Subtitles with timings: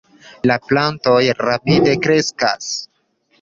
[0.51, 2.73] La plantoj rapide kreskas.